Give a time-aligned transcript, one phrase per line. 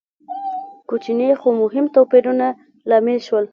[0.89, 2.47] کوچني خو مهم توپیرونه
[2.89, 3.45] لامل شول.